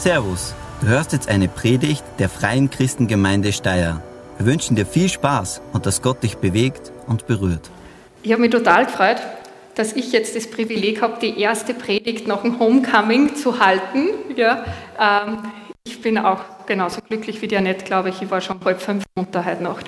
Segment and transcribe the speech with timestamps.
[0.00, 4.02] Servus, du hörst jetzt eine Predigt der Freien Christengemeinde Steyr.
[4.38, 7.68] Wir wünschen dir viel Spaß und dass Gott dich bewegt und berührt.
[8.22, 9.18] Ich habe mich total gefreut,
[9.74, 14.08] dass ich jetzt das Privileg habe, die erste Predigt nach dem Homecoming zu halten.
[14.36, 14.64] Ja,
[14.98, 15.42] ähm,
[15.84, 18.22] ich bin auch genauso glücklich wie die Annette, glaube ich.
[18.22, 19.84] Ich war schon halb fünf Monate heute Nacht.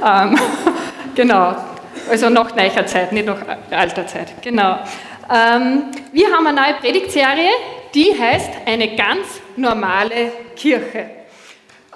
[0.00, 0.38] Ähm,
[1.16, 1.56] genau,
[2.08, 3.40] also nach neuer Zeit, nicht nach
[3.72, 4.32] alter Zeit.
[4.42, 4.78] Genau.
[5.28, 7.50] Ähm, wir haben eine neue Predigtserie,
[7.94, 11.10] die heißt Eine ganz normale Kirche.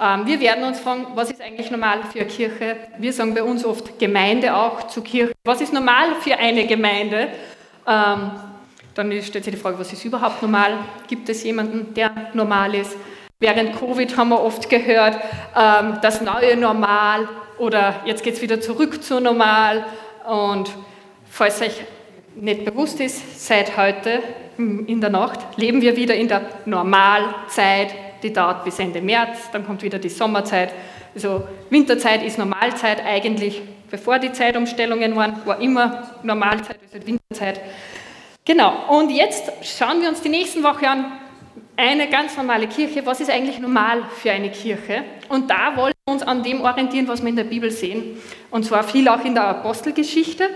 [0.01, 2.77] Ähm, wir werden uns fragen, was ist eigentlich normal für eine Kirche?
[2.98, 5.33] Wir sagen bei uns oft Gemeinde auch zu Kirche.
[5.45, 7.29] Was ist normal für eine Gemeinde?
[7.87, 8.31] Ähm,
[8.95, 10.79] dann stellt sich die Frage, was ist überhaupt normal?
[11.07, 12.97] Gibt es jemanden, der normal ist?
[13.39, 15.17] Während Covid haben wir oft gehört,
[15.57, 17.29] ähm, das neue Normal
[17.59, 19.84] oder jetzt geht es wieder zurück zu Normal.
[20.29, 20.70] Und
[21.31, 21.81] falls euch
[22.34, 24.23] nicht bewusst ist, seit heute
[24.87, 29.67] in der Nacht leben wir wieder in der Normalzeit, die dauert bis Ende März, dann
[29.67, 30.72] kommt wieder die Sommerzeit.
[31.14, 37.61] Also Winterzeit ist Normalzeit eigentlich, bevor die Zeitumstellungen waren, war immer Normalzeit, also Winterzeit.
[38.44, 41.12] Genau, und jetzt schauen wir uns die nächsten Woche an,
[41.77, 45.02] eine ganz normale Kirche, was ist eigentlich normal für eine Kirche?
[45.28, 48.19] Und da wollen wir uns an dem orientieren, was wir in der Bibel sehen.
[48.50, 50.50] Und zwar viel auch in der Apostelgeschichte.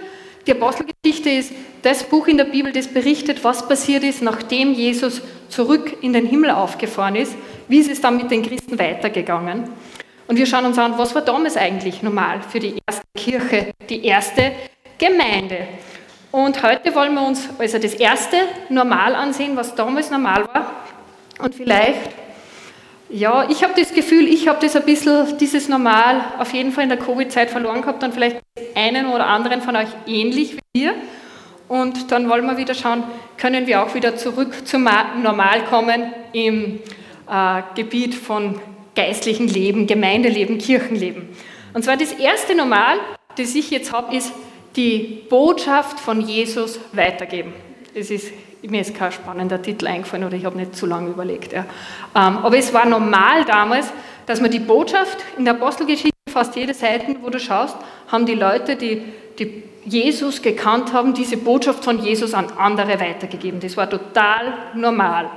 [0.46, 5.22] Die Apostelgeschichte ist das Buch in der Bibel, das berichtet, was passiert ist, nachdem Jesus
[5.48, 7.34] zurück in den Himmel aufgefahren ist.
[7.68, 9.64] Wie ist es dann mit den Christen weitergegangen?
[10.26, 14.04] Und wir schauen uns an, was war damals eigentlich normal für die erste Kirche, die
[14.04, 14.52] erste
[14.98, 15.68] Gemeinde.
[16.32, 18.36] Und heute wollen wir uns also das erste
[18.68, 20.72] Normal ansehen, was damals normal war.
[21.38, 22.10] Und vielleicht,
[23.10, 26.84] ja, ich habe das Gefühl, ich habe das ein bisschen, dieses Normal auf jeden Fall
[26.84, 28.40] in der Covid-Zeit verloren gehabt und vielleicht
[28.74, 30.94] einen oder anderen von euch ähnlich wie wir.
[31.68, 33.04] Und dann wollen wir wieder schauen,
[33.36, 34.88] können wir auch wieder zurück zum
[35.22, 36.80] Normal kommen im
[37.30, 38.60] äh, Gebiet von
[38.94, 41.28] geistlichen Leben, Gemeindeleben, Kirchenleben.
[41.72, 42.98] Und zwar das erste Normal,
[43.36, 44.32] das ich jetzt habe, ist
[44.76, 47.52] die Botschaft von Jesus weitergeben.
[47.94, 48.32] Das ist,
[48.68, 51.52] mir ist kein spannender Titel eingefallen oder ich habe nicht zu lange überlegt.
[51.52, 51.64] Ja.
[52.14, 53.92] Ähm, aber es war normal damals,
[54.26, 57.76] dass man die Botschaft in der Apostelgeschichte, fast jede Seite, wo du schaust,
[58.08, 59.02] haben die Leute, die,
[59.38, 63.60] die Jesus gekannt haben, diese Botschaft von Jesus an andere weitergegeben.
[63.60, 65.30] Das war total normal.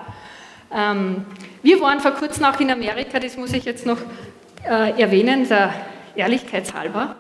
[0.74, 1.26] Ähm,
[1.62, 3.98] wir waren vor kurzem auch in Amerika, das muss ich jetzt noch
[4.66, 5.74] äh, erwähnen, der
[6.16, 7.16] Ehrlichkeitshalber,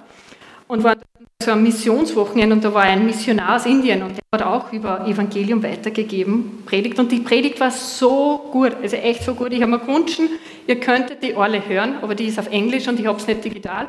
[0.67, 0.99] und waren
[1.41, 5.07] so ein Missionswochenende und da war ein Missionar aus Indien und der hat auch über
[5.07, 6.99] Evangelium weitergegeben, Predigt.
[6.99, 9.53] Und die Predigt war so gut, also echt so gut.
[9.53, 10.19] Ich habe mir gewünscht,
[10.65, 13.45] ihr könntet die alle hören, aber die ist auf Englisch und ich habe es nicht
[13.45, 13.87] digital.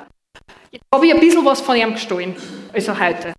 [0.70, 2.36] Jetzt habe ich ein bisschen was von ihm gestohlen,
[2.72, 3.32] also heute.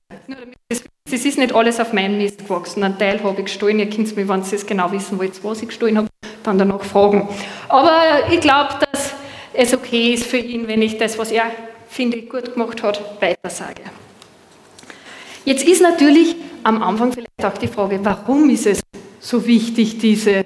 [1.12, 2.84] Es ist nicht alles auf meinen Mist gewachsen.
[2.84, 3.80] Ein Teil habe ich gestohlen.
[3.80, 6.08] Ihr könnt mir, wenn ihr es genau wissen wollt, was ich gestohlen habe,
[6.44, 7.28] dann danach fragen.
[7.68, 9.14] Aber ich glaube, dass
[9.54, 11.46] es okay ist für ihn, wenn ich das, was er,
[11.90, 13.82] finde ich, gut gemacht hat, weiter sage.
[15.44, 18.82] Jetzt ist natürlich am Anfang vielleicht auch die Frage, warum ist es
[19.20, 20.46] so wichtig, diese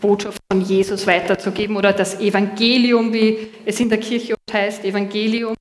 [0.00, 5.54] Botschaft von Jesus weiterzugeben oder das Evangelium, wie es in der Kirche oft heißt, Evangelium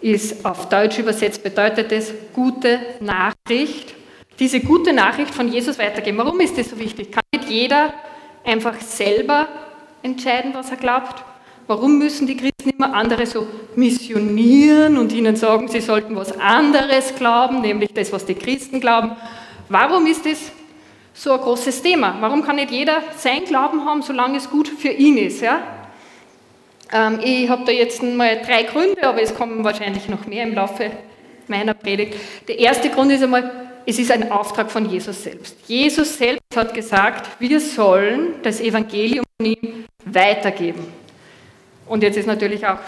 [0.00, 3.94] ist auf Deutsch übersetzt, bedeutet es gute Nachricht.
[4.38, 6.18] Diese gute Nachricht von Jesus weitergeben.
[6.18, 7.12] Warum ist das so wichtig?
[7.12, 7.94] Kann nicht jeder
[8.44, 9.48] einfach selber
[10.02, 11.22] entscheiden, was er glaubt?
[11.66, 13.46] Warum müssen die Christen immer andere so
[13.76, 19.12] missionieren und ihnen sagen, sie sollten was anderes glauben, nämlich das, was die Christen glauben?
[19.68, 20.52] Warum ist das
[21.14, 22.16] so ein großes Thema?
[22.20, 25.40] Warum kann nicht jeder sein Glauben haben, solange es gut für ihn ist?
[25.40, 25.60] Ja?
[26.92, 30.54] Ähm, ich habe da jetzt mal drei Gründe, aber es kommen wahrscheinlich noch mehr im
[30.54, 30.90] Laufe
[31.48, 32.16] meiner Predigt.
[32.48, 33.50] Der erste Grund ist einmal,
[33.86, 35.56] es ist ein Auftrag von Jesus selbst.
[35.66, 41.01] Jesus selbst hat gesagt, wir sollen das Evangelium von ihm weitergeben.
[41.86, 42.78] Und jetzt ist natürlich auch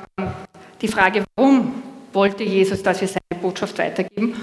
[0.81, 1.83] die Frage, warum
[2.13, 4.35] wollte Jesus, dass wir seine Botschaft weitergeben?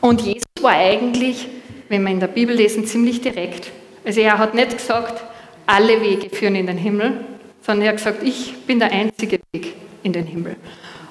[0.00, 1.48] Und Jesus war eigentlich,
[1.88, 3.70] wenn wir in der Bibel lesen, ziemlich direkt.
[4.04, 5.22] Also er hat nicht gesagt,
[5.66, 7.24] alle Wege führen in den Himmel,
[7.60, 10.56] sondern er hat gesagt, ich bin der einzige Weg in den Himmel.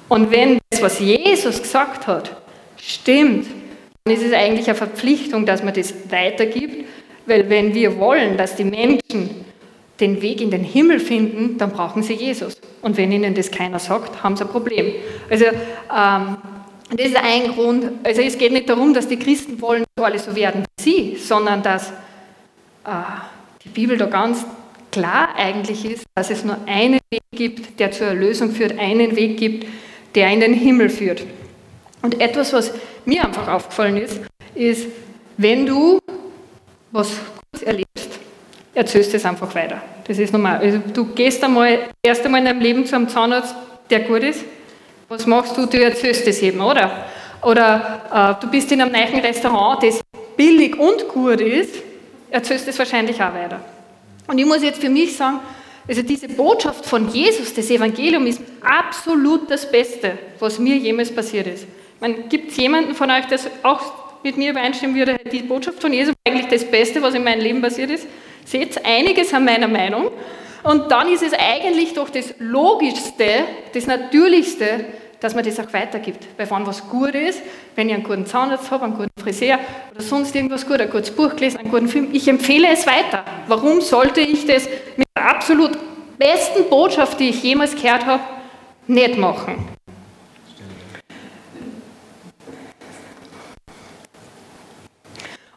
[0.10, 2.36] Und wenn das, was Jesus gesagt hat,
[2.78, 3.48] stimmt,
[4.04, 6.88] dann ist es eigentlich eine Verpflichtung, dass man das weitergibt,
[7.26, 9.46] weil wenn wir wollen, dass die Menschen
[10.00, 12.60] den Weg in den Himmel finden, dann brauchen sie Jesus.
[12.82, 14.94] Und wenn ihnen das keiner sagt, haben sie ein Problem.
[15.30, 16.38] Also ähm,
[16.96, 17.86] das ist ein Grund.
[18.04, 21.16] Also es geht nicht darum, dass die Christen wollen, dass alle so werden wie sie,
[21.18, 22.92] sondern dass äh,
[23.64, 24.46] die Bibel da ganz
[24.92, 29.38] klar eigentlich ist, dass es nur einen Weg gibt, der zur Erlösung führt, einen Weg
[29.38, 29.68] gibt,
[30.16, 31.24] der in den Himmel führt.
[32.02, 32.74] Und etwas, was
[33.06, 34.22] mir einfach aufgefallen ist,
[34.56, 34.88] ist,
[35.38, 36.00] wenn du
[36.92, 37.12] was
[38.78, 39.82] erzählst es einfach weiter.
[40.08, 40.60] Das ist normal.
[40.60, 43.56] Also du gehst einmal, erst einmal in deinem Leben zu einem Zahnarzt,
[43.90, 44.46] der gut ist.
[45.10, 45.66] Was machst du?
[45.66, 47.06] Du erzählst es eben, oder?
[47.42, 50.00] Oder äh, du bist in einem neuen Restaurant, das
[50.36, 51.76] billig und gut ist,
[52.30, 53.60] erzählst es wahrscheinlich auch weiter.
[54.28, 55.40] Und ich muss jetzt für mich sagen,
[55.88, 61.48] also diese Botschaft von Jesus, das Evangelium, ist absolut das Beste, was mir jemals passiert
[61.48, 61.66] ist.
[62.30, 63.82] Gibt es jemanden von euch, der auch
[64.24, 67.62] mit mir übereinstimmen würde, die Botschaft von Jesus eigentlich das Beste, was in meinem Leben
[67.62, 68.06] passiert ist?
[68.48, 70.10] Seht einiges an meiner Meinung.
[70.64, 74.86] Und dann ist es eigentlich doch das Logischste, das Natürlichste,
[75.20, 76.26] dass man das auch weitergibt.
[76.38, 77.42] Weil wenn was gut ist,
[77.76, 79.60] wenn ich einen guten Zahnarzt habe, einen guten Friseur
[79.92, 83.26] oder sonst irgendwas gut, ein gutes Buch gelesen, einen guten Film, ich empfehle es weiter.
[83.48, 85.72] Warum sollte ich das mit der absolut
[86.18, 88.24] besten Botschaft, die ich jemals gehört habe,
[88.88, 89.68] nicht machen?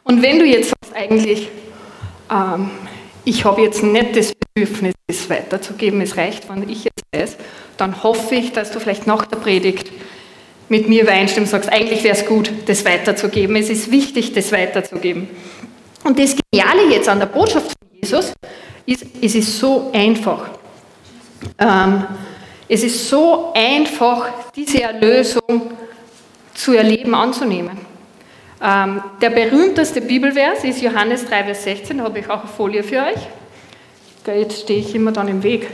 [0.03, 1.47] Und wenn du jetzt sagst, eigentlich,
[2.31, 2.71] ähm,
[3.23, 7.37] ich habe jetzt nicht das Bedürfnis, es weiterzugeben, es reicht, wenn ich jetzt weiß,
[7.77, 9.91] dann hoffe ich, dass du vielleicht nach der Predigt
[10.69, 13.55] mit mir übereinstimmst und sagst, eigentlich wäre es gut, das weiterzugeben.
[13.57, 15.27] Es ist wichtig, das weiterzugeben.
[16.03, 18.33] Und das Geniale jetzt an der Botschaft von Jesus
[18.85, 20.49] ist, es ist so einfach.
[21.59, 22.05] Ähm,
[22.67, 25.71] es ist so einfach, diese Erlösung
[26.53, 27.90] zu erleben, anzunehmen.
[28.63, 32.83] Ähm, der berühmteste Bibelvers ist Johannes 3, Vers 16, da habe ich auch eine Folie
[32.83, 33.27] für euch.
[34.27, 35.67] Jetzt stehe ich immer dann im Weg.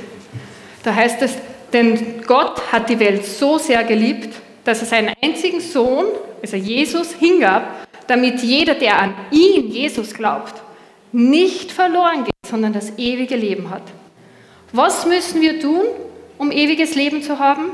[0.84, 1.38] Da heißt es,
[1.74, 6.06] denn Gott hat die Welt so sehr geliebt, dass er seinen einzigen Sohn,
[6.42, 10.54] also Jesus, hingab, damit jeder, der an ihn, Jesus, glaubt,
[11.12, 13.84] nicht verloren geht, sondern das ewige Leben hat.
[14.72, 15.84] Was müssen wir tun,
[16.38, 17.72] um ewiges Leben zu haben?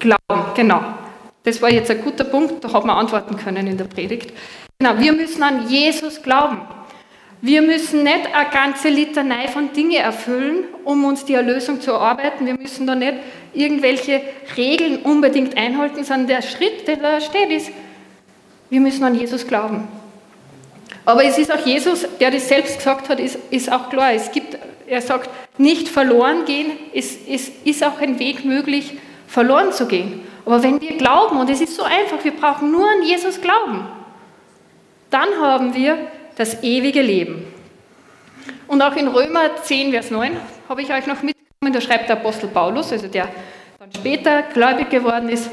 [0.00, 0.82] Glauben, genau.
[1.44, 4.32] Das war jetzt ein guter Punkt, da hat man antworten können in der Predigt.
[4.78, 6.60] Genau, wir müssen an Jesus glauben.
[7.42, 12.46] Wir müssen nicht eine ganze Litanei von Dinge erfüllen, um uns die Erlösung zu erarbeiten.
[12.46, 13.14] Wir müssen da nicht
[13.52, 14.22] irgendwelche
[14.56, 17.70] Regeln unbedingt einhalten, sondern der Schritt, der da steht, ist,
[18.70, 19.86] wir müssen an Jesus glauben.
[21.04, 24.14] Aber es ist auch Jesus, der das selbst gesagt hat, ist, ist auch klar.
[24.14, 24.56] Es gibt,
[24.86, 28.94] er sagt, nicht verloren gehen, es, es ist auch ein Weg möglich,
[29.26, 30.22] verloren zu gehen.
[30.44, 33.86] Aber wenn wir glauben, und es ist so einfach, wir brauchen nur an Jesus glauben,
[35.10, 35.96] dann haben wir
[36.36, 37.46] das ewige Leben.
[38.66, 40.36] Und auch in Römer 10, Vers 9
[40.68, 43.28] habe ich euch noch mitgenommen, da schreibt der Apostel Paulus, also der
[43.78, 45.50] dann später gläubig geworden ist,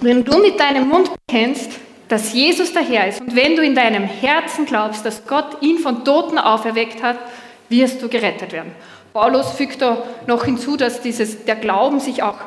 [0.00, 1.72] wenn du mit deinem Mund bekennst,
[2.08, 5.78] dass Jesus der Herr ist und wenn du in deinem Herzen glaubst, dass Gott ihn
[5.78, 7.18] von Toten auferweckt hat,
[7.68, 8.72] wirst du gerettet werden.
[9.12, 12.38] Paulus fügt da noch hinzu, dass dieses, der Glauben sich auch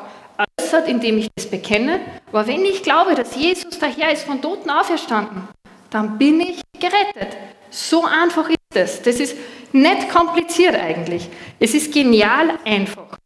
[0.74, 2.00] äußert, indem ich das bekenne.
[2.30, 5.48] Aber wenn ich glaube, dass Jesus der Herr ist von Toten auferstanden,
[5.90, 7.36] dann bin ich gerettet.
[7.70, 9.02] So einfach ist es.
[9.02, 9.36] Das ist
[9.72, 11.28] nicht kompliziert eigentlich.
[11.58, 13.18] Es ist genial einfach.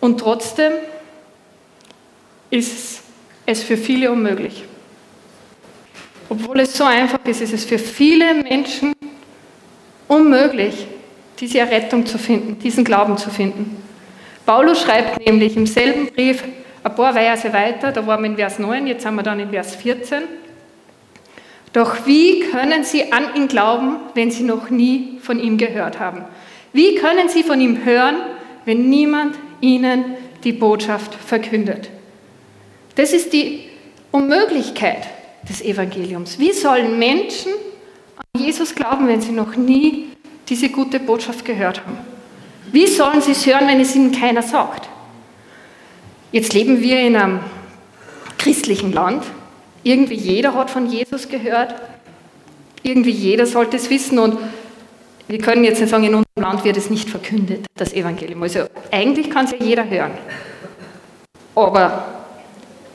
[0.00, 0.72] Und trotzdem
[2.50, 3.02] ist
[3.46, 4.64] es für viele unmöglich.
[6.28, 8.92] Obwohl es so einfach ist, ist es für viele Menschen
[10.08, 10.86] unmöglich,
[11.38, 13.76] diese Errettung zu finden, diesen Glauben zu finden.
[14.46, 16.44] Paulus schreibt nämlich im selben Brief
[16.82, 19.50] ein paar Verse weiter, da waren wir in Vers 9, jetzt sind wir dann in
[19.50, 20.24] Vers 14.
[21.72, 26.24] Doch wie können sie an ihn glauben, wenn sie noch nie von ihm gehört haben?
[26.72, 28.16] Wie können sie von ihm hören,
[28.64, 31.88] wenn niemand ihnen die Botschaft verkündet?
[32.96, 33.64] Das ist die
[34.12, 35.08] Unmöglichkeit
[35.48, 36.38] des Evangeliums.
[36.38, 37.52] Wie sollen Menschen
[38.16, 40.10] an Jesus glauben, wenn sie noch nie
[40.48, 42.13] diese gute Botschaft gehört haben?
[42.74, 44.88] Wie sollen sie es hören, wenn es ihnen keiner sagt?
[46.32, 47.38] Jetzt leben wir in einem
[48.36, 49.22] christlichen Land.
[49.84, 51.72] Irgendwie jeder hat von Jesus gehört.
[52.82, 54.18] Irgendwie jeder sollte es wissen.
[54.18, 54.38] Und
[55.28, 58.42] wir können jetzt nicht sagen, in unserem Land wird es nicht verkündet, das Evangelium.
[58.42, 60.10] Also eigentlich kann es ja jeder hören.
[61.54, 62.06] Aber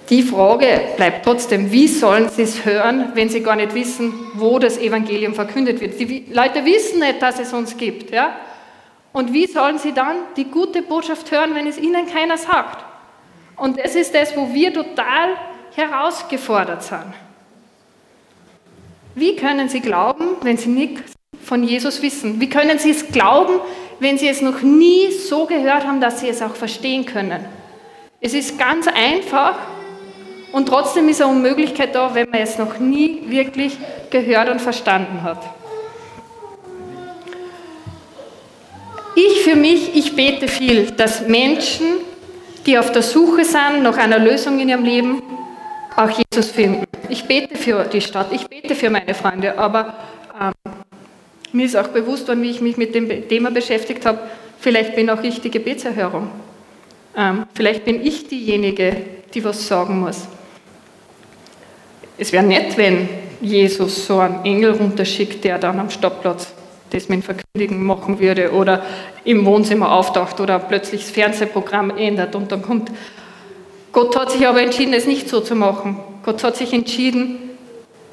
[0.10, 4.60] die Frage bleibt trotzdem, wie sollen sie es hören, wenn sie gar nicht wissen, wo
[4.60, 5.98] das Evangelium verkündet wird?
[5.98, 8.12] Die Leute wissen nicht, dass es uns gibt.
[8.12, 8.36] Ja?
[9.12, 12.86] Und wie sollen sie dann die gute Botschaft hören, wenn es ihnen keiner sagt?
[13.56, 15.36] Und das ist das, wo wir total
[15.76, 17.14] herausgefordert sind.
[19.16, 21.14] Wie können sie glauben, wenn sie nichts
[21.44, 22.40] von Jesus wissen?
[22.40, 23.60] Wie können sie es glauben,
[24.00, 27.44] wenn sie es noch nie so gehört haben, dass sie es auch verstehen können?
[28.22, 29.56] Es ist ganz einfach
[30.52, 33.78] und trotzdem ist eine Unmöglichkeit da, wenn man es noch nie wirklich
[34.10, 35.59] gehört und verstanden hat.
[39.22, 41.86] Ich für mich, ich bete viel, dass Menschen
[42.66, 45.22] die auf der Suche sind nach einer Lösung in ihrem Leben,
[45.96, 46.86] auch Jesus finden.
[47.10, 49.96] Ich bete für die Stadt, ich bete für meine Freunde, aber
[50.40, 50.54] ähm,
[51.52, 54.20] mir ist auch bewusst worden, wie ich mich mit dem Thema beschäftigt habe,
[54.60, 56.30] vielleicht bin auch ich die Gebetserhörung.
[57.18, 58.96] Ähm, vielleicht bin ich diejenige,
[59.34, 60.28] die was sagen muss.
[62.18, 63.10] Es wäre nett, wenn
[63.42, 66.54] Jesus so einen Engel runterschickt, der dann am Stoppplatz
[66.92, 68.84] das mit Verkündigen machen würde oder
[69.24, 72.92] im Wohnzimmer auftaucht oder plötzlich das Fernsehprogramm ändert und dann kommt.
[73.92, 75.98] Gott hat sich aber entschieden, es nicht so zu machen.
[76.24, 77.38] Gott hat sich entschieden,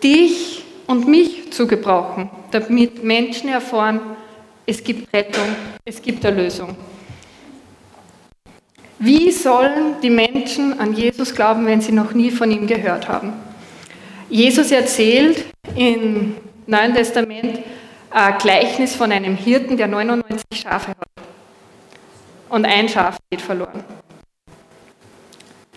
[0.02, 4.00] dich und mich zu gebrauchen, damit Menschen erfahren,
[4.66, 5.44] es gibt Rettung,
[5.84, 6.76] es gibt Erlösung.
[8.98, 13.32] Wie sollen die Menschen an Jesus glauben, wenn sie noch nie von ihm gehört haben?
[14.28, 15.44] Jesus erzählt
[15.76, 16.34] im
[16.66, 17.60] Neuen Testament
[18.38, 21.26] Gleichnis von einem Hirten, der 99 Schafe hat.
[22.48, 23.84] Und ein Schaf geht verloren.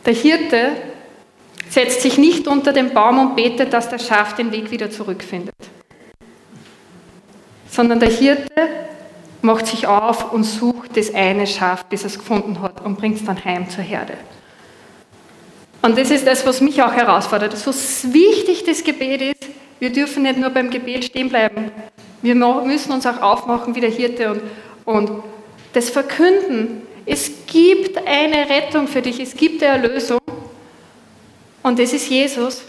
[0.06, 0.72] Der Hirte
[1.70, 5.56] setzt sich nicht unter den Baum und betet, dass das Schaf den Weg wieder zurückfindet,
[7.70, 8.68] sondern der Hirte
[9.42, 13.18] macht sich auf und sucht das eine Schaf, bis er es gefunden hat und bringt
[13.18, 14.14] es dann heim zur Herde.
[15.82, 17.58] Und das ist das, was mich auch herausfordert.
[17.58, 21.72] So wichtig das Gebet ist, wir dürfen nicht nur beim Gebet stehen bleiben.
[22.22, 24.42] Wir müssen uns auch aufmachen wie der Hirte und,
[24.86, 25.24] und
[25.74, 26.82] das Verkünden.
[27.06, 30.20] Es gibt eine Rettung für dich, es gibt eine Erlösung.
[31.64, 32.64] Und das ist Jesus.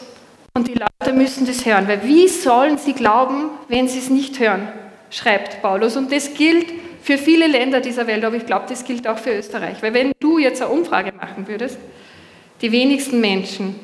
[0.55, 4.41] Und die Leute müssen das hören, weil wie sollen sie glauben, wenn sie es nicht
[4.41, 4.69] hören?
[5.11, 5.97] schreibt Paulus.
[5.97, 6.67] Und das gilt
[7.03, 9.83] für viele Länder dieser Welt, aber ich glaube, das gilt auch für Österreich.
[9.83, 11.79] Weil wenn du jetzt eine Umfrage machen würdest,
[12.61, 13.75] die wenigsten Menschen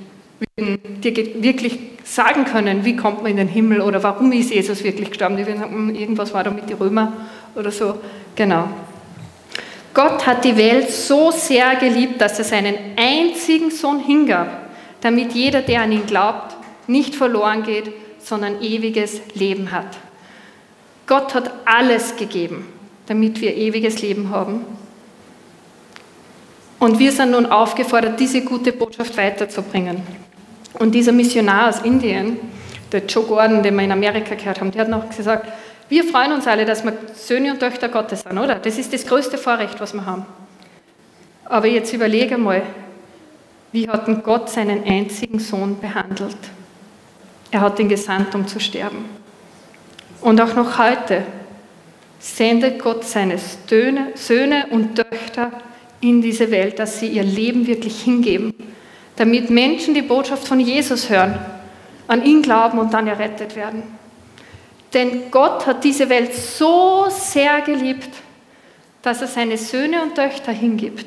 [0.59, 5.11] dir wirklich sagen können, wie kommt man in den Himmel oder warum ist Jesus wirklich
[5.11, 5.37] gestorben.
[5.37, 7.13] Die würden sagen, hm, irgendwas war da mit den Römern
[7.55, 7.99] oder so.
[8.35, 8.69] Genau.
[9.93, 14.49] Gott hat die Welt so sehr geliebt, dass er seinen einzigen Sohn hingab,
[15.01, 16.55] damit jeder, der an ihn glaubt,
[16.87, 19.97] nicht verloren geht, sondern ewiges Leben hat.
[21.07, 22.67] Gott hat alles gegeben,
[23.07, 24.65] damit wir ewiges Leben haben.
[26.79, 30.03] Und wir sind nun aufgefordert, diese gute Botschaft weiterzubringen.
[30.79, 32.39] Und dieser Missionar aus Indien,
[32.93, 35.51] der Joe Gordon, den wir in Amerika gehört haben, der hat noch gesagt,
[35.89, 38.57] wir freuen uns alle, dass wir Söhne und Töchter Gottes sind, oder?
[38.57, 40.27] Das ist das größte Vorrecht, was wir haben.
[41.45, 42.63] Aber jetzt überlege mal,
[43.73, 46.37] wie hat denn Gott seinen einzigen Sohn behandelt?
[47.51, 49.05] Er hat ihn gesandt, um zu sterben.
[50.21, 51.23] Und auch noch heute
[52.19, 55.53] sendet Gott seine Söhne und Töchter
[56.01, 58.55] in diese Welt, dass sie ihr Leben wirklich hingeben,
[59.17, 61.39] damit Menschen die Botschaft von Jesus hören,
[62.07, 63.83] an ihn glauben und dann errettet werden.
[64.95, 68.11] Denn Gott hat diese Welt so sehr geliebt,
[69.03, 71.07] dass er seine Söhne und Töchter hingibt,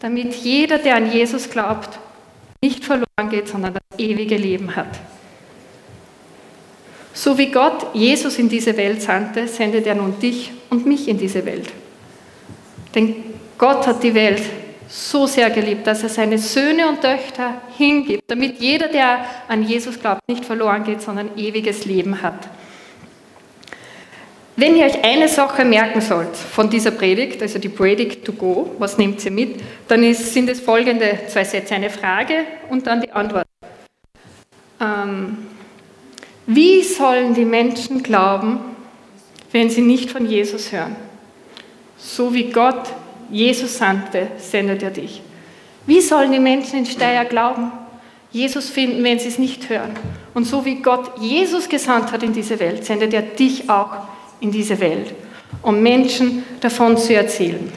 [0.00, 1.98] damit jeder, der an Jesus glaubt,
[2.60, 4.98] nicht verloren geht, sondern das ewige Leben hat.
[7.14, 11.18] So wie Gott Jesus in diese Welt sandte, sendet er nun dich und mich in
[11.18, 11.68] diese Welt.
[12.94, 13.16] Denn
[13.58, 14.42] Gott hat die Welt
[14.92, 19.98] so sehr geliebt, dass er seine Söhne und Töchter hingibt, damit jeder, der an Jesus
[19.98, 22.34] glaubt, nicht verloren geht, sondern ewiges Leben hat.
[24.54, 28.74] Wenn ihr euch eine Sache merken sollt von dieser Predigt, also die Predigt to go,
[28.78, 33.00] was nehmt ihr mit, dann ist, sind es folgende zwei Sätze, eine Frage und dann
[33.00, 33.46] die Antwort.
[34.78, 35.38] Ähm,
[36.46, 38.60] wie sollen die Menschen glauben,
[39.52, 40.96] wenn sie nicht von Jesus hören?
[41.96, 42.92] So wie Gott
[43.32, 45.22] Jesus sandte, sendet er dich.
[45.86, 47.72] Wie sollen die Menschen in Steyr glauben,
[48.30, 49.90] Jesus finden, wenn sie es nicht hören?
[50.34, 53.90] Und so wie Gott Jesus gesandt hat in diese Welt, sendet er dich auch
[54.40, 55.14] in diese Welt,
[55.62, 57.72] um Menschen davon zu erzählen.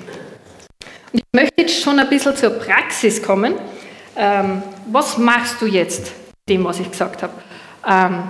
[1.14, 3.56] Und ich möchte jetzt schon ein bisschen zur Praxis kommen.
[4.18, 6.12] Ähm, was machst du jetzt,
[6.48, 7.34] dem, was ich gesagt habe?
[7.88, 8.24] Ähm,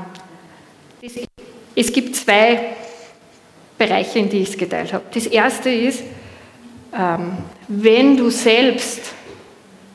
[1.75, 2.75] es gibt zwei
[3.77, 5.03] Bereiche, in die ich es geteilt habe.
[5.13, 6.03] Das erste ist,
[7.67, 9.13] wenn du selbst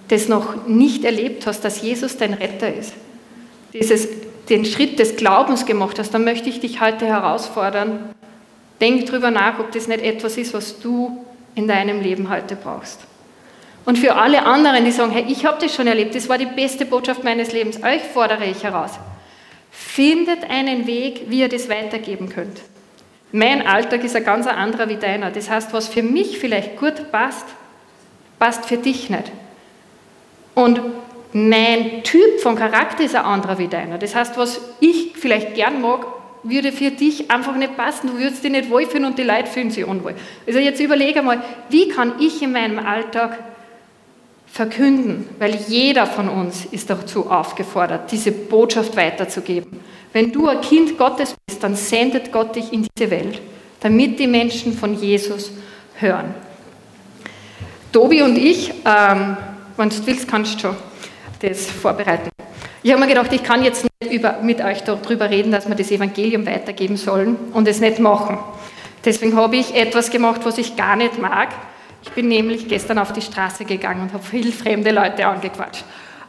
[0.09, 2.93] das noch nicht erlebt hast, dass Jesus dein Retter ist,
[3.73, 4.09] dieses,
[4.49, 8.11] den Schritt des Glaubens gemacht hast, dann möchte ich dich heute herausfordern,
[8.81, 13.01] denk drüber nach, ob das nicht etwas ist, was du in deinem Leben heute brauchst.
[13.85, 16.47] Und für alle anderen, die sagen, hey, ich habe das schon erlebt, das war die
[16.47, 18.93] beste Botschaft meines Lebens, euch fordere ich heraus.
[19.71, 22.61] Findet einen Weg, wie ihr das weitergeben könnt.
[23.33, 25.31] Mein Alltag ist ein ganz anderer wie deiner.
[25.31, 27.47] Das heißt, was für mich vielleicht gut passt,
[28.39, 29.31] passt für dich nicht.
[30.55, 30.81] Und
[31.33, 33.99] mein Typ von Charakter ist ein anderer wie deiner.
[33.99, 36.07] Das heißt, was ich vielleicht gern mag,
[36.43, 38.09] würde für dich einfach nicht passen.
[38.09, 40.15] Du würdest dich nicht wohlfühlen und die Leute fühlen sich unwohl.
[40.47, 43.39] Also jetzt überlege mal, wie kann ich in meinem Alltag
[44.47, 49.81] verkünden, weil jeder von uns ist dazu aufgefordert, diese Botschaft weiterzugeben.
[50.13, 53.41] Wenn du ein Kind Gottes bist, dann sendet Gott dich in diese Welt,
[53.81, 55.51] damit die Menschen von Jesus
[55.99, 56.35] hören.
[57.93, 59.37] Tobi und ich, ähm,
[59.77, 60.77] wenn du willst, kannst du schon
[61.41, 62.31] das vorbereiten.
[62.83, 65.75] Ich habe mir gedacht, ich kann jetzt nicht über, mit euch darüber reden, dass wir
[65.75, 68.39] das Evangelium weitergeben sollen und es nicht machen.
[69.05, 71.49] Deswegen habe ich etwas gemacht, was ich gar nicht mag.
[72.03, 75.85] Ich bin nämlich gestern auf die Straße gegangen und habe viele fremde Leute angequatscht.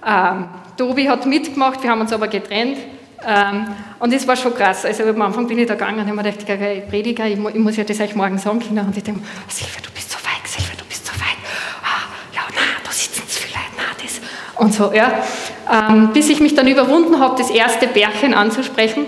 [0.06, 0.48] Ähm,
[0.78, 2.78] Tobi hat mitgemacht, wir haben uns aber getrennt.
[3.26, 3.68] Ähm,
[4.00, 4.86] und es war schon krass.
[4.86, 7.78] Also am Anfang bin ich da gegangen und habe mir gedacht, ich Prediger, ich, muss
[7.78, 8.86] ja das euch morgen sagen können.
[8.86, 11.38] Und ich denke, Silvia, du bist so feig, Silvia, du bist so feig.
[11.84, 14.22] Ah, ja, na, da sitzen zu viele Leute, na, das.
[14.60, 15.24] Und so, ja.
[15.72, 19.06] Ähm, bis ich mich dann überwunden habe, das erste Bärchen anzusprechen.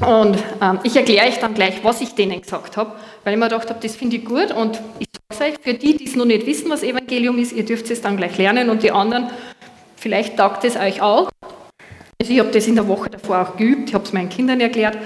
[0.00, 3.48] Und ähm, ich erkläre euch dann gleich, was ich denen gesagt habe, weil ich mir
[3.48, 6.16] gedacht habe, das finde ich gut und ich sage es euch, für die, die es
[6.16, 9.30] noch nicht wissen, was Evangelium ist, ihr dürft es dann gleich lernen und die anderen,
[9.96, 11.30] vielleicht taugt es euch auch.
[12.24, 14.58] Also ich habe das in der Woche davor auch geübt, ich habe es meinen Kindern
[14.58, 14.96] erklärt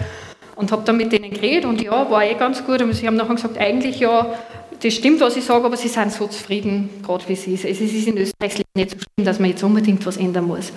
[0.54, 2.80] und habe dann mit denen geredet und ja, war eh ganz gut.
[2.80, 4.34] Und sie haben nachher gesagt, eigentlich ja,
[4.80, 7.64] das stimmt, was ich sage, aber sie sind so zufrieden, gerade wie sie ist.
[7.64, 10.70] Es ist in Österreich nicht so schlimm, dass man jetzt unbedingt was ändern muss.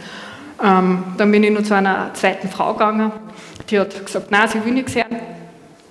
[0.63, 3.12] Ähm, dann bin ich noch zu einer zweiten Frau gegangen,
[3.69, 5.19] die hat gesagt, nein, sie will nichts hören.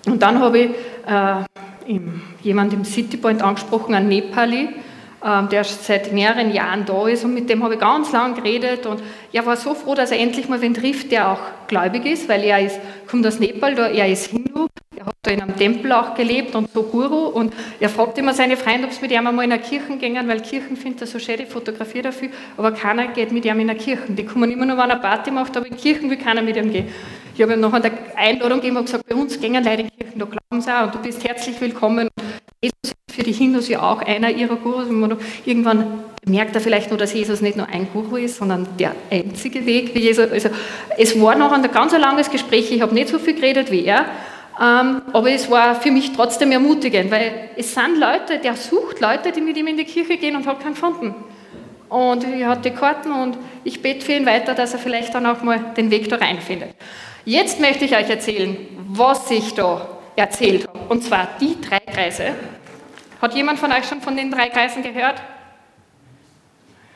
[0.06, 0.70] Und dann habe ich
[1.06, 1.94] äh,
[2.42, 4.70] jemanden im Citypoint angesprochen, einen Nepali,
[5.22, 9.02] der seit mehreren Jahren da ist und mit dem habe ich ganz lang geredet und
[9.32, 12.42] er war so froh, dass er endlich mal wen trifft, der auch gläubig ist, weil
[12.42, 14.66] er ist, kommt aus Nepal, er ist Hindu
[15.00, 18.34] er hat da in einem Tempel auch gelebt und so Guru und er fragt immer
[18.34, 21.06] seine Freunde, ob sie mit ihm einmal in eine Kirche gehen, weil Kirchen findet er
[21.06, 24.12] so schön, die fotografiert dafür, aber keiner geht mit ihm in eine Kirche.
[24.12, 26.70] Die kommen immer nur, wenn er Party macht, aber in Kirchen will keiner mit ihm
[26.70, 26.88] gehen.
[27.34, 30.18] Ich habe ihm noch eine Einladung gegeben und gesagt, bei uns gehen Leute in Kirchen,
[30.18, 32.10] da glauben sie auch und du bist herzlich willkommen.
[32.62, 34.88] Jesus für die Hindus ja auch einer ihrer Gurus.
[35.44, 39.64] Irgendwann merkt er vielleicht nur, dass Jesus nicht nur ein Guru ist, sondern der einzige
[39.66, 40.30] Weg wie Jesus.
[40.30, 40.50] Also
[40.98, 44.04] es war noch ein ganz langes Gespräch, ich habe nicht so viel geredet wie er,
[44.60, 49.32] ähm, aber es war für mich trotzdem ermutigend, weil es sind Leute, der sucht Leute,
[49.32, 51.14] die mit ihm in die Kirche gehen und hat keinen gefunden.
[51.88, 55.26] Und er hat die Karten und ich bete für ihn weiter, dass er vielleicht dann
[55.26, 56.70] auch mal den Weg da reinfindet.
[57.24, 58.56] Jetzt möchte ich euch erzählen,
[58.86, 60.68] was ich da erzählt.
[60.88, 62.34] Und zwar die drei Kreise.
[63.20, 65.20] Hat jemand von euch schon von den drei Kreisen gehört?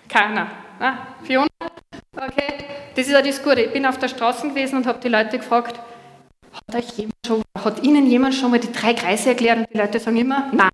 [0.08, 0.46] Keiner.
[0.80, 1.46] Ah, Fiona?
[2.16, 3.62] Okay, das ist ja das Gute.
[3.62, 5.78] Ich bin auf der Straße gewesen und habe die Leute gefragt,
[6.52, 9.58] hat, euch jemand schon, hat Ihnen jemand schon mal die drei Kreise erklärt?
[9.58, 10.70] Und die Leute sagen immer, nein.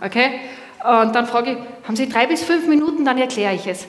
[0.00, 0.40] Okay?
[0.84, 3.86] Und dann frage ich, haben Sie drei bis fünf Minuten, dann erkläre ich es.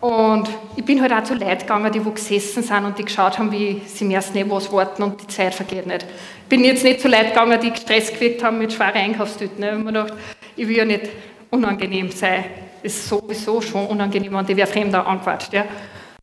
[0.00, 3.38] Und ich bin halt auch zu Leuten gegangen, die wo gesessen sind und die geschaut
[3.38, 6.04] haben, wie sie im ersten nicht was warten und die Zeit vergeht nicht.
[6.52, 9.64] Bin jetzt nicht zu Leuten gegangen, die Stress gekriegt haben mit schweren Einkaufstüten.
[9.64, 10.12] Ich habe mir gedacht,
[10.54, 11.08] ich will ja nicht
[11.48, 12.44] unangenehm sein.
[12.82, 15.54] Das ist sowieso schon unangenehm, wenn die wer Fremder anquatscht.
[15.54, 15.64] Ja.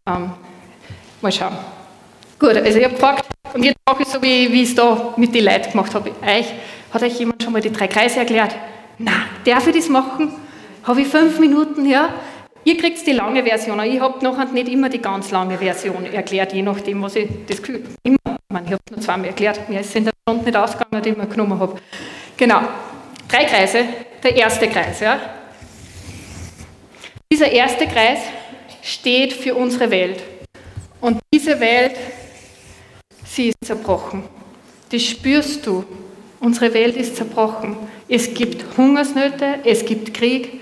[0.05, 0.29] Ähm,
[1.19, 1.57] mal schauen.
[2.37, 5.15] Gut, also ich habe gefragt, und jetzt mache ich so, wie, wie ich es da
[5.17, 6.11] mit den Leuten gemacht habe.
[6.11, 6.45] Euch,
[6.93, 8.55] hat euch jemand schon mal die drei Kreise erklärt?
[8.99, 10.31] Na, darf ich das machen?
[10.83, 12.13] Habe ich fünf Minuten, ja?
[12.65, 16.53] Ihr kriegt die lange Version, ich habe noch nicht immer die ganz lange Version erklärt,
[16.53, 19.81] je nachdem, was ich das Gefühl immer, ich, meine, habe es nur zweimal erklärt, mir
[19.81, 21.79] ist in der Stunde nicht ausgegangen, die ich mir genommen habe.
[22.35, 22.61] Genau,
[23.27, 23.83] drei Kreise,
[24.23, 25.19] der erste Kreis, ja?
[27.31, 28.21] Dieser erste Kreis
[28.81, 30.23] steht für unsere Welt.
[30.99, 31.95] Und diese Welt
[33.23, 34.23] sie ist zerbrochen.
[34.91, 35.85] Das spürst du.
[36.39, 37.77] Unsere Welt ist zerbrochen.
[38.07, 40.61] Es gibt Hungersnöte, es gibt Krieg,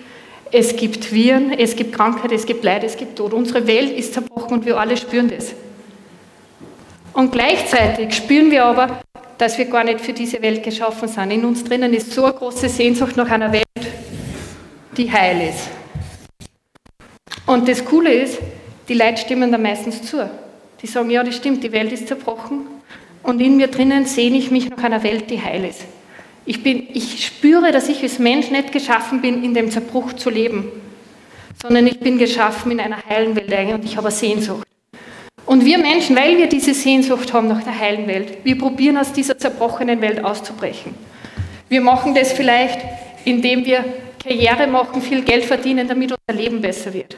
[0.52, 3.32] es gibt Viren, es gibt Krankheit, es gibt Leid, es gibt Tod.
[3.32, 5.54] Unsere Welt ist zerbrochen und wir alle spüren das.
[7.17, 9.01] Und gleichzeitig spüren wir aber,
[9.39, 11.32] dass wir gar nicht für diese Welt geschaffen sind.
[11.32, 13.65] In uns drinnen ist so eine große Sehnsucht nach einer Welt,
[14.95, 15.67] die heil ist.
[17.47, 18.38] Und das Coole ist,
[18.88, 20.30] die Leute stimmen da meistens zu
[20.80, 22.67] die sagen, ja, das stimmt, die Welt ist zerbrochen
[23.23, 25.86] und in mir drinnen sehne ich mich nach einer Welt, die heil ist.
[26.45, 30.30] Ich, bin, ich spüre, dass ich als Mensch nicht geschaffen bin, in dem Zerbruch zu
[30.30, 30.71] leben,
[31.60, 34.66] sondern ich bin geschaffen in einer heilen Welt und ich habe eine Sehnsucht.
[35.47, 39.13] Und wir Menschen, weil wir diese Sehnsucht haben nach der heilen Welt, wir probieren aus
[39.13, 40.93] dieser zerbrochenen Welt auszubrechen.
[41.69, 42.79] Wir machen das vielleicht,
[43.23, 43.86] indem wir
[44.21, 47.15] Karriere machen, viel Geld verdienen, damit unser Leben besser wird.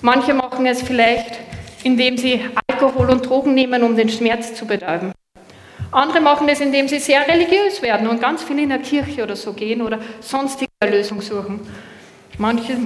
[0.00, 1.40] Manche machen es vielleicht,
[1.82, 5.10] indem sie Alkohol und Drogen nehmen, um den Schmerz zu betäuben.
[5.90, 9.34] Andere machen das, indem sie sehr religiös werden und ganz viel in der Kirche oder
[9.34, 11.60] so gehen oder sonstige Erlösung suchen.
[12.38, 12.76] Manche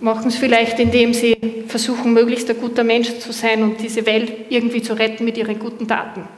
[0.00, 1.36] machen es vielleicht, indem sie
[1.68, 5.58] versuchen, möglichst ein guter Mensch zu sein und diese Welt irgendwie zu retten mit ihren
[5.58, 6.28] guten Taten.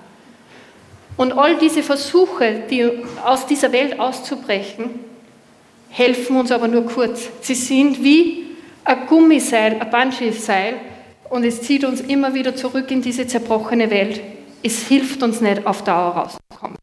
[1.17, 2.89] Und all diese Versuche, die
[3.25, 4.91] aus dieser Welt auszubrechen,
[5.91, 7.29] helfen uns aber nur kurz.
[7.41, 8.47] Sie sind wie
[8.85, 10.75] ein Gummiseil, ein Bungee-Seil
[11.29, 14.21] und es zieht uns immer wieder zurück in diese zerbrochene Welt.
[14.63, 16.79] Es hilft uns nicht, auf Dauer rauszukommen.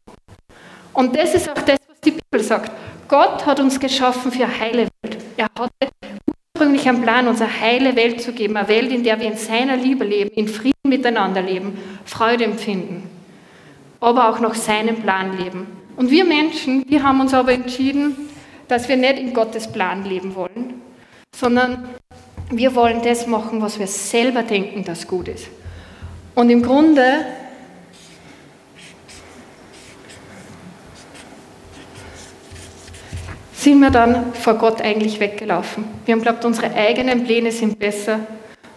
[0.92, 2.72] Und das ist auch das, was die Bibel sagt.
[3.08, 5.18] Gott hat uns geschaffen für eine heile Welt.
[5.36, 5.88] Er hatte
[6.56, 9.36] ursprünglich einen Plan, uns eine heile Welt zu geben, eine Welt, in der wir in
[9.36, 13.10] seiner Liebe leben, in Frieden miteinander leben, Freude empfinden,
[14.00, 15.66] aber auch nach seinem Plan leben.
[15.96, 18.16] Und wir Menschen, wir haben uns aber entschieden,
[18.68, 20.80] dass wir nicht in Gottes Plan leben wollen,
[21.34, 21.84] sondern
[22.50, 25.48] wir wollen das machen, was wir selber denken, das gut ist.
[26.34, 27.26] Und im Grunde
[33.66, 35.86] sind wir dann vor Gott eigentlich weggelaufen.
[36.04, 38.20] Wir haben glaubt, unsere eigenen Pläne sind besser.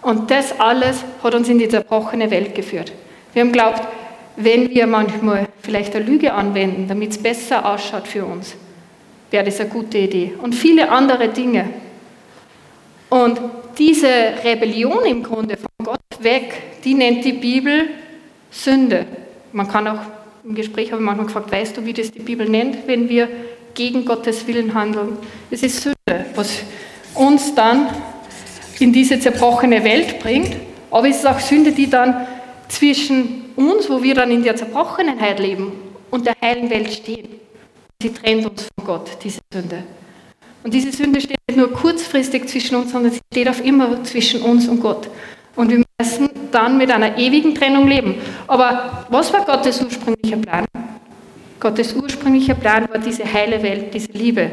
[0.01, 2.91] Und das alles hat uns in die zerbrochene Welt geführt.
[3.31, 3.83] Wir haben glaubt,
[4.35, 8.55] wenn wir manchmal vielleicht eine Lüge anwenden, damit es besser ausschaut für uns,
[9.29, 10.33] wäre das eine gute Idee.
[10.41, 11.69] Und viele andere Dinge.
[13.09, 13.39] Und
[13.77, 14.07] diese
[14.43, 17.89] Rebellion im Grunde von Gott weg, die nennt die Bibel
[18.49, 19.05] Sünde.
[19.51, 19.99] Man kann auch
[20.43, 23.27] im Gespräch habe ich manchmal gefragt, weißt du, wie das die Bibel nennt, wenn wir
[23.73, 25.17] gegen Gottes Willen handeln?
[25.51, 26.63] Es ist Sünde, was
[27.15, 27.87] uns dann
[28.79, 30.55] in diese zerbrochene Welt bringt.
[30.91, 32.27] Aber es ist auch Sünde, die dann
[32.67, 35.71] zwischen uns, wo wir dann in der Zerbrochenheit leben,
[36.11, 37.27] und der heilen Welt stehen.
[38.01, 39.83] Sie trennt uns von Gott, diese Sünde.
[40.63, 44.41] Und diese Sünde steht nicht nur kurzfristig zwischen uns, sondern sie steht auf immer zwischen
[44.41, 45.09] uns und Gott.
[45.55, 48.15] Und wir müssen dann mit einer ewigen Trennung leben.
[48.47, 50.65] Aber was war Gottes ursprünglicher Plan?
[51.59, 54.49] Gottes ursprünglicher Plan war diese heile Welt, diese Liebe.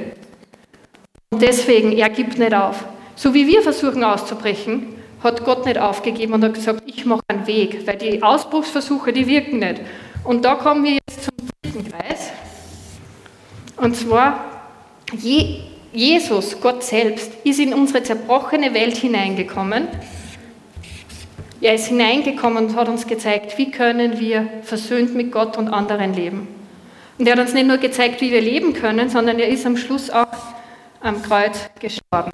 [1.30, 2.84] Und deswegen, er gibt nicht auf.
[3.14, 7.46] So wie wir versuchen auszubrechen, hat Gott nicht aufgegeben und hat gesagt, ich mache einen
[7.46, 9.80] Weg, weil die Ausbruchsversuche, die wirken nicht.
[10.24, 12.30] Und da kommen wir jetzt zum dritten Kreis.
[13.76, 14.44] Und zwar,
[15.92, 19.88] Jesus, Gott selbst, ist in unsere zerbrochene Welt hineingekommen.
[21.60, 26.12] Er ist hineingekommen und hat uns gezeigt, wie können wir versöhnt mit Gott und anderen
[26.12, 26.55] leben.
[27.18, 29.76] Und er hat uns nicht nur gezeigt, wie wir leben können, sondern er ist am
[29.76, 30.26] Schluss auch
[31.00, 32.32] am Kreuz gestorben.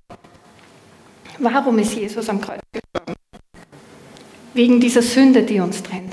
[1.38, 3.14] Warum ist Jesus am Kreuz gestorben?
[4.55, 6.12] Wegen dieser Sünde, die uns trennt.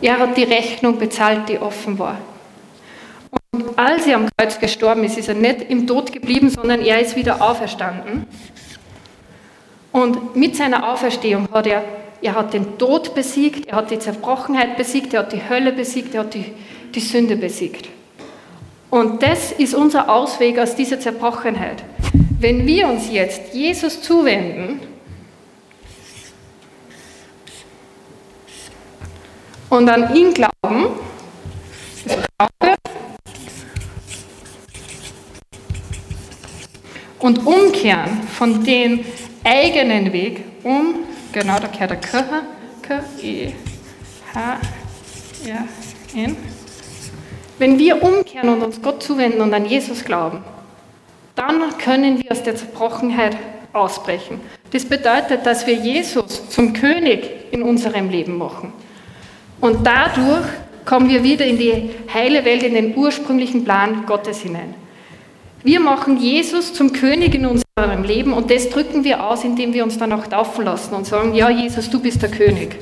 [0.00, 2.18] Er hat die Rechnung bezahlt, die offen war.
[3.52, 7.00] Und als er am Kreuz gestorben ist, ist er nicht im Tod geblieben, sondern er
[7.00, 8.26] ist wieder auferstanden.
[9.92, 11.82] Und mit seiner Auferstehung hat er,
[12.22, 16.14] er hat den Tod besiegt, er hat die Zerbrochenheit besiegt, er hat die Hölle besiegt,
[16.14, 16.52] er hat die,
[16.94, 17.88] die Sünde besiegt.
[18.90, 21.82] Und das ist unser Ausweg aus dieser Zerbrochenheit.
[22.40, 24.80] Wenn wir uns jetzt Jesus zuwenden
[29.68, 30.50] und an ihn glauben,
[37.20, 39.04] und umkehren von dem
[39.44, 40.94] eigenen Weg um,
[41.32, 42.24] genau da kehrt der K,
[42.82, 43.52] K, E,
[44.34, 44.58] H,
[45.46, 45.68] R,
[46.14, 46.59] N.
[47.60, 50.38] Wenn wir umkehren und uns Gott zuwenden und an Jesus glauben,
[51.36, 53.36] dann können wir aus der Zerbrochenheit
[53.74, 54.40] ausbrechen.
[54.72, 58.72] Das bedeutet, dass wir Jesus zum König in unserem Leben machen.
[59.60, 60.46] Und dadurch
[60.86, 64.72] kommen wir wieder in die heile Welt, in den ursprünglichen Plan Gottes hinein.
[65.62, 69.84] Wir machen Jesus zum König in unserem Leben und das drücken wir aus, indem wir
[69.84, 72.74] uns dann auch taufen lassen und sagen, ja Jesus, du bist der König.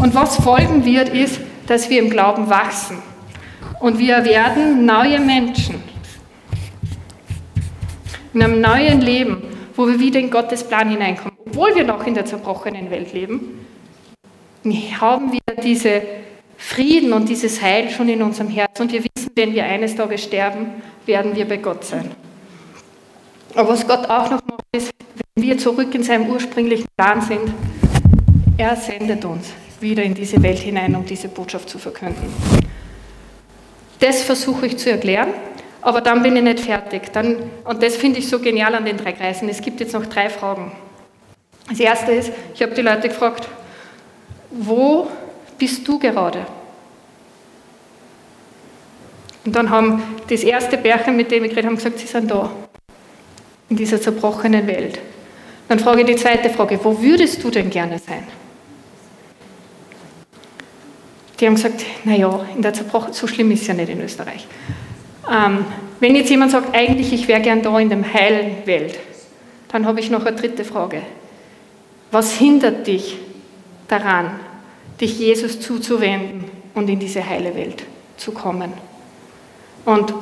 [0.00, 1.38] Und was folgen wird, ist,
[1.68, 2.98] dass wir im Glauben wachsen.
[3.78, 5.82] Und wir werden neue Menschen
[8.34, 9.42] in einem neuen Leben,
[9.76, 11.38] wo wir wieder in Gottes Plan hineinkommen.
[11.46, 13.66] Obwohl wir noch in der zerbrochenen Welt leben,
[15.00, 16.02] haben wir diese
[16.56, 18.82] Frieden und dieses Heil schon in unserem Herzen.
[18.82, 22.10] Und wir wissen, wenn wir eines Tages sterben, werden wir bei Gott sein.
[23.54, 24.90] Aber was Gott auch noch macht, ist,
[25.34, 27.52] wenn wir zurück in seinem ursprünglichen Plan sind,
[28.56, 32.32] er sendet uns wieder in diese Welt hinein, um diese Botschaft zu verkünden.
[34.00, 35.28] Das versuche ich zu erklären.
[35.80, 37.12] Aber dann bin ich nicht fertig.
[37.12, 39.48] Dann, und das finde ich so genial an den drei Kreisen.
[39.48, 40.72] Es gibt jetzt noch drei Fragen.
[41.68, 43.48] Das erste ist, ich habe die Leute gefragt,
[44.50, 45.08] wo
[45.58, 46.46] bist du gerade?
[49.44, 52.50] Und dann haben das erste Bärchen, mit dem ich geredet habe, gesagt, sie sind da,
[53.68, 54.98] in dieser zerbrochenen Welt.
[55.68, 58.26] Dann frage ich die zweite Frage, wo würdest du denn gerne sein?
[61.38, 64.46] Die haben gesagt, naja, in der zerbrochenen, so schlimm ist es ja nicht in Österreich.
[65.30, 65.64] Ähm,
[66.00, 68.98] wenn jetzt jemand sagt, eigentlich ich wäre gern da in der heilen Welt,
[69.68, 71.02] dann habe ich noch eine dritte Frage.
[72.10, 73.18] Was hindert dich
[73.86, 74.40] daran,
[75.00, 77.84] dich Jesus zuzuwenden und in diese heile Welt
[78.16, 78.72] zu kommen?
[79.84, 80.12] Und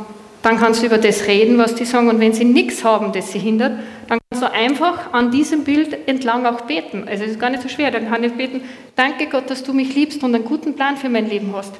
[0.46, 2.08] dann kannst du über das reden, was die sagen.
[2.08, 6.08] Und wenn sie nichts haben, das sie hindert, dann kannst so einfach an diesem Bild
[6.08, 7.02] entlang auch beten.
[7.08, 7.90] Also es ist gar nicht so schwer.
[7.90, 8.60] Dann kann ich beten,
[8.94, 11.74] danke Gott, dass du mich liebst und einen guten Plan für mein Leben hast.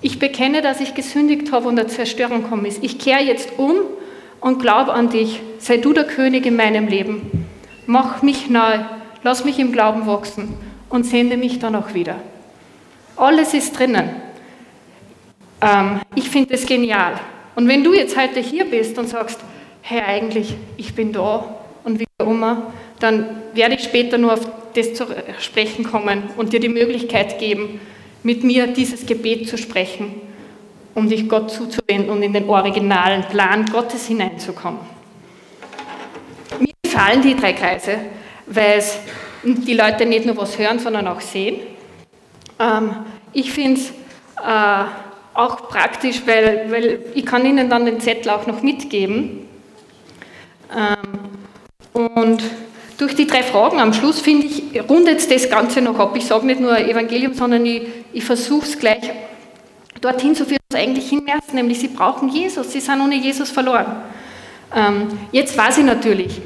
[0.00, 2.84] Ich bekenne, dass ich gesündigt habe und eine Zerstörung gekommen ist.
[2.84, 3.74] Ich kehre jetzt um
[4.40, 5.40] und glaube an dich.
[5.58, 7.48] Sei du der König in meinem Leben.
[7.86, 8.78] Mach mich neu.
[9.24, 10.54] Lass mich im Glauben wachsen
[10.88, 12.14] und sende mich dann auch wieder.
[13.16, 14.08] Alles ist drinnen.
[15.60, 17.14] Ähm, ich finde es genial.
[17.54, 19.40] Und wenn du jetzt heute hier bist und sagst,
[19.82, 24.40] hey, eigentlich, ich bin da und wie immer, dann werde ich später nur auf
[24.74, 25.06] das zu
[25.38, 27.80] sprechen kommen und dir die Möglichkeit geben,
[28.22, 30.14] mit mir dieses Gebet zu sprechen,
[30.94, 34.80] um dich Gott zuzuwenden und in den originalen Plan Gottes hineinzukommen.
[36.58, 37.98] Mir gefallen die drei Kreise,
[38.46, 38.98] weil es
[39.44, 41.60] die Leute nicht nur was hören, sondern auch sehen.
[42.58, 42.96] Ähm,
[43.32, 43.90] ich finde es
[44.42, 44.84] äh,
[45.34, 49.48] auch praktisch, weil, weil ich kann Ihnen dann den Zettel auch noch mitgeben.
[50.74, 52.42] Ähm, und
[52.98, 56.14] durch die drei Fragen am Schluss, finde ich, rundet das Ganze noch ab.
[56.16, 59.10] Ich sage nicht nur Evangelium, sondern ich, ich versuche es gleich
[60.00, 63.50] dorthin zu führen, wo es eigentlich hinmerzt, nämlich sie brauchen Jesus, sie sind ohne Jesus
[63.50, 63.86] verloren.
[64.74, 66.40] Ähm, jetzt weiß ich natürlich,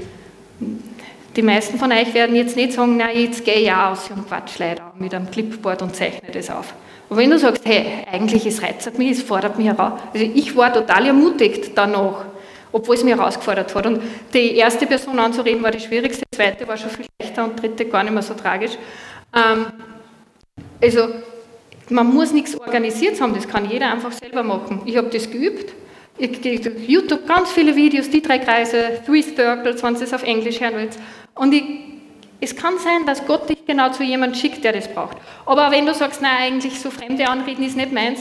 [1.37, 4.29] die meisten von euch werden jetzt nicht sagen, na jetzt gehe ich auch aus und
[4.29, 6.75] quatsch leider mit einem Clipboard und zeichne das auf.
[7.09, 10.01] Und wenn du sagst, hey, eigentlich es reizt mich, es fordert mich heraus.
[10.13, 12.27] Also ich war total ermutigt danach,
[12.71, 13.87] obwohl es mich herausgefordert hat.
[13.87, 14.03] Und
[14.35, 17.63] die erste Person anzureden war die schwierigste, die zweite war schon viel leichter und die
[17.63, 18.73] dritte gar nicht mehr so tragisch.
[19.35, 19.67] Ähm,
[20.83, 21.09] also
[21.89, 24.83] man muss nichts organisiert haben, das kann jeder einfach selber machen.
[24.85, 25.73] Ich habe das geübt.
[26.19, 30.13] Ich gehe auf YouTube ganz viele Videos, die drei Kreise, Three Circles, wenn du es
[30.13, 30.99] auf Englisch hören willst.
[31.35, 31.63] Und ich
[32.41, 35.17] es kann sein, dass Gott dich genau zu jemandem schickt, der das braucht.
[35.45, 38.21] Aber wenn du sagst, nein, eigentlich so Fremde anreden ist nicht meins,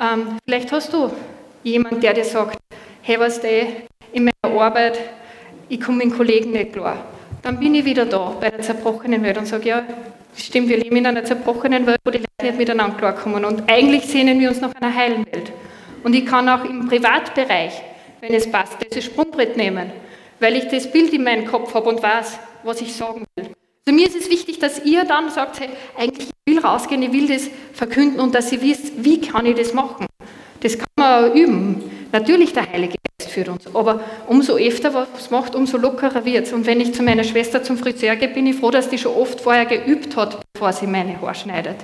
[0.00, 1.10] ähm, vielleicht hast du
[1.64, 2.58] jemanden, der dir sagt,
[3.02, 3.66] hey, was der
[4.12, 4.98] in meiner Arbeit,
[5.68, 6.96] ich komme mit Kollegen nicht klar.
[7.42, 9.82] Dann bin ich wieder da bei der zerbrochenen Welt und sage, ja,
[10.36, 13.44] stimmt, wir leben in einer zerbrochenen Welt, wo die Leute nicht miteinander klarkommen.
[13.44, 15.52] Und eigentlich sehnen wir uns nach einer heilen Welt.
[16.04, 17.72] Und ich kann auch im Privatbereich,
[18.20, 19.90] wenn es passt, dieses Sprungbrett nehmen,
[20.38, 23.50] weil ich das Bild in meinem Kopf habe und weiß, was ich sagen will.
[23.86, 27.12] Also mir ist es wichtig, dass ihr dann sagt, hey, eigentlich ich will rausgehen, ich
[27.12, 30.06] will das verkünden und dass ihr wisst, wie kann ich das machen.
[30.60, 31.90] Das kann man üben.
[32.12, 36.52] Natürlich der Heilige Geist führt uns, aber umso öfter was macht, umso lockerer wird es.
[36.52, 39.14] Und wenn ich zu meiner Schwester zum Friseur gehe, bin ich froh, dass die schon
[39.14, 41.76] oft vorher geübt hat, bevor sie meine Haare schneidet.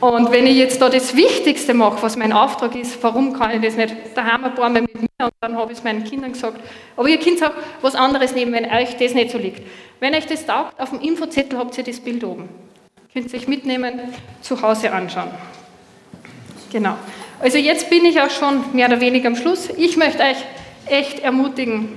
[0.00, 3.62] Und wenn ich jetzt da das Wichtigste mache, was mein Auftrag ist, warum kann ich
[3.62, 6.32] das nicht daheim ein paar Mal mit mir und dann habe ich es meinen Kindern
[6.32, 6.60] gesagt.
[6.96, 7.50] Aber ihr könnt auch
[7.82, 9.62] was anderes nehmen, wenn euch das nicht so liegt.
[9.98, 12.48] Wenn euch das taugt, auf dem Infozettel habt ihr das Bild oben.
[13.12, 14.00] Könnt ihr euch mitnehmen,
[14.40, 15.30] zu Hause anschauen.
[16.70, 16.94] Genau.
[17.40, 19.68] Also jetzt bin ich auch schon mehr oder weniger am Schluss.
[19.76, 20.36] Ich möchte euch
[20.86, 21.88] echt ermutigen.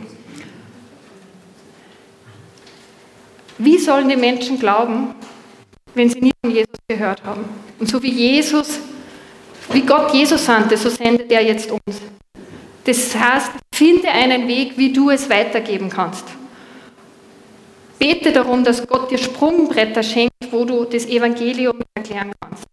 [3.59, 5.13] Wie sollen die Menschen glauben,
[5.93, 7.45] wenn sie nie von Jesus gehört haben.
[7.79, 8.79] Und so wie Jesus,
[9.71, 12.01] wie Gott Jesus sandte, so sendet er jetzt uns.
[12.83, 16.25] Das heißt, finde einen Weg, wie du es weitergeben kannst.
[17.99, 22.65] Bete darum, dass Gott dir Sprungbretter schenkt, wo du das Evangelium erklären kannst.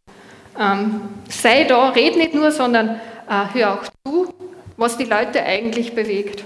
[0.59, 4.33] Ähm, sei da, red nicht nur, sondern äh, hör auch zu,
[4.77, 6.45] was die Leute eigentlich bewegt.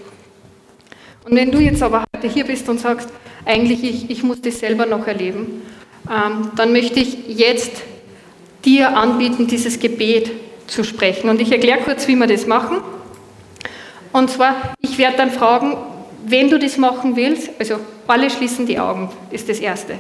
[1.24, 3.08] Und wenn du jetzt aber heute hier bist und sagst,
[3.44, 5.62] eigentlich ich, ich muss das selber noch erleben,
[6.04, 7.82] dann möchte ich jetzt
[8.64, 10.30] dir anbieten, dieses Gebet
[10.66, 11.28] zu sprechen.
[11.30, 12.78] Und ich erkläre kurz, wie wir das machen.
[14.12, 15.76] Und zwar, ich werde dann fragen,
[16.24, 19.94] wenn du das machen willst, also alle schließen die Augen, ist das Erste.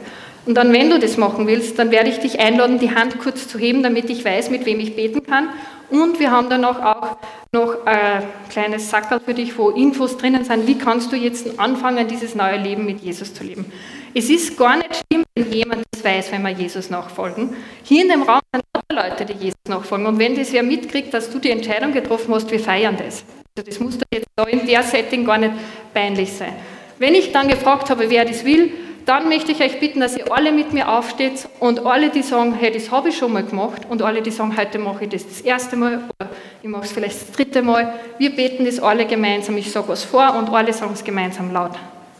[0.44, 3.48] Und dann, wenn du das machen willst, dann werde ich dich einladen, die Hand kurz
[3.48, 5.48] zu heben, damit ich weiß, mit wem ich beten kann.
[5.88, 7.16] Und wir haben dann auch,
[7.54, 12.08] noch ein kleines Sackerl für dich, wo Infos drinnen sind, wie kannst du jetzt anfangen,
[12.08, 13.66] dieses neue Leben mit Jesus zu leben.
[14.14, 17.56] Es ist gar nicht schlimm, wenn jemand das weiß, wenn wir Jesus nachfolgen.
[17.82, 20.06] Hier in dem Raum sind lauter Leute, die Jesus nachfolgen.
[20.06, 23.24] Und wenn das wer mitkriegt, dass du die Entscheidung getroffen hast, wir feiern das.
[23.56, 25.54] Also das muss da jetzt da in der Setting gar nicht
[25.94, 26.52] peinlich sein.
[26.98, 28.72] Wenn ich dann gefragt habe, wer das will,
[29.06, 32.54] dann möchte ich euch bitten, dass ihr alle mit mir aufsteht und alle, die sagen,
[32.54, 35.26] hey, das habe ich schon mal gemacht und alle, die sagen, heute mache ich das
[35.26, 36.30] das erste Mal oder
[36.62, 39.56] ich mache es vielleicht das dritte Mal, wir beten das alle gemeinsam.
[39.56, 41.72] Ich sage was vor und alle sagen es gemeinsam laut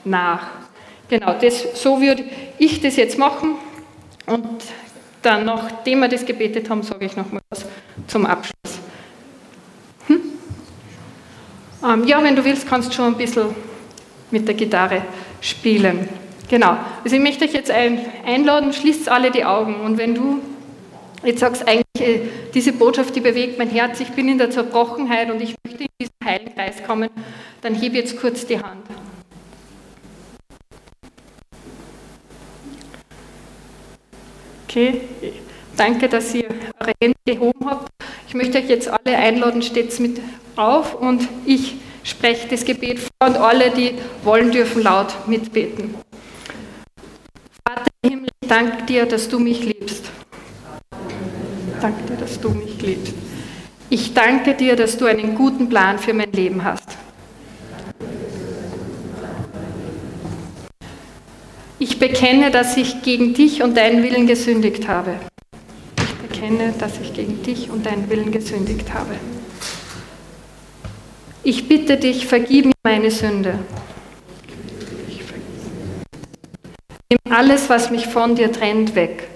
[0.05, 0.62] nach.
[1.13, 2.25] Genau, das, so würde
[2.59, 3.57] ich das jetzt machen.
[4.25, 4.65] Und
[5.21, 7.67] dann, nachdem wir das gebetet haben, sage ich noch mal was
[8.07, 8.79] zum Abschluss.
[10.07, 10.23] Hm?
[11.85, 13.49] Ähm, ja, wenn du willst, kannst du schon ein bisschen
[14.31, 15.03] mit der Gitarre
[15.43, 16.09] spielen.
[16.49, 16.79] Genau.
[17.05, 19.83] Also ich möchte euch jetzt einladen, schließt alle die Augen.
[19.83, 20.41] Und wenn du
[21.23, 22.21] jetzt sagst, eigentlich, äh,
[22.55, 25.91] diese Botschaft, die bewegt mein Herz, ich bin in der Zerbrochenheit und ich möchte in
[26.01, 27.11] diesen Heiligen Geist kommen,
[27.61, 28.87] dann heb jetzt kurz die Hand.
[34.73, 35.03] Okay,
[35.77, 36.49] danke, dass ihr
[36.81, 37.93] eure Hände gehoben habt.
[38.27, 40.19] Ich möchte euch jetzt alle einladen, steht mit
[40.57, 43.93] auf und ich spreche das Gebet vor und alle, die
[44.25, 45.95] wollen, dürfen laut mitbeten.
[47.69, 50.11] Vater im Himmel, ich danke dir, dass du mich liebst.
[51.79, 53.13] Danke dir, dass du mich liebst.
[53.91, 56.97] Ich danke dir, dass du einen guten Plan für mein Leben hast.
[61.83, 65.17] Ich bekenne, dass ich gegen dich und deinen Willen gesündigt habe.
[65.99, 69.17] Ich bekenne, dass ich gegen dich und deinen Willen gesündigt habe.
[71.43, 73.59] Ich bitte dich, vergib mir meine Sünde.
[77.11, 79.27] Nimm alles, was mich von dir trennt, weg.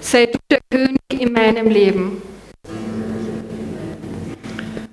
[0.00, 2.22] Sei du der König in meinem Leben.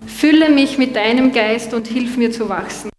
[0.07, 2.89] Fülle mich mit deinem Geist und hilf mir zu wachsen.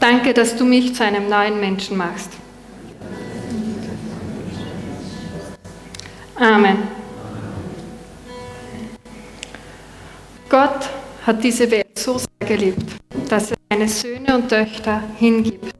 [0.00, 2.30] Danke, dass du mich zu einem neuen Menschen machst.
[6.36, 6.76] Amen.
[10.48, 10.88] Gott
[11.26, 12.92] hat diese Welt so sehr geliebt,
[13.28, 15.74] dass er seine Söhne und Töchter hingibt,